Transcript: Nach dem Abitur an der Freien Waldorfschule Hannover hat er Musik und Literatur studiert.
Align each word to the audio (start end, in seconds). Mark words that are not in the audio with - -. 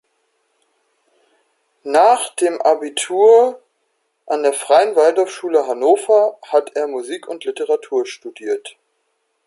Nach 1.83 2.33
dem 2.33 2.59
Abitur 2.59 3.61
an 4.25 4.41
der 4.41 4.53
Freien 4.53 4.95
Waldorfschule 4.95 5.67
Hannover 5.67 6.39
hat 6.47 6.75
er 6.75 6.87
Musik 6.87 7.27
und 7.27 7.45
Literatur 7.45 8.07
studiert. 8.07 8.77